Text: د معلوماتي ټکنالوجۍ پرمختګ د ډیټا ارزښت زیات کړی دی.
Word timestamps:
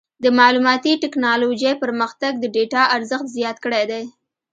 د 0.23 0.25
معلوماتي 0.39 0.93
ټکنالوجۍ 1.03 1.73
پرمختګ 1.83 2.31
د 2.39 2.45
ډیټا 2.55 2.81
ارزښت 2.95 3.27
زیات 3.35 3.57
کړی 3.65 3.83
دی. 3.91 4.03